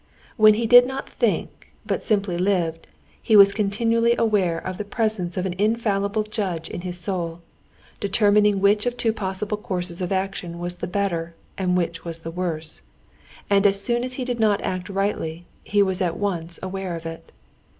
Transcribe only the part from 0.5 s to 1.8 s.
he did not think,